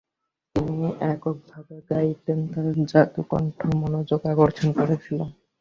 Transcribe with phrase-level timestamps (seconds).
[0.55, 5.19] তিনি একক ভাবে গাইতেন, তার জাদু কণ্ঠ মনোযোগ আকর্ষণ করেছিল।